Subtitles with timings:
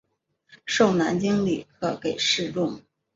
[0.65, 2.81] 授南京礼科给事中。